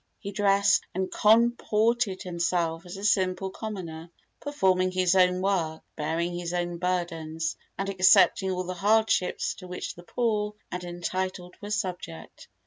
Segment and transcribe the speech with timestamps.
[0.17, 6.53] He dressed and comported himself as a simple commoner, performing his own work, bearing his
[6.55, 12.47] own burdens, and accepting all the hardships to which the poor and untitled were subject.